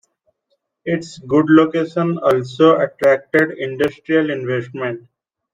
Its 0.83 1.19
good 1.19 1.45
location 1.47 2.17
also 2.17 2.79
attracted 2.79 3.51
industrial 3.59 4.31
investment. 4.31 5.07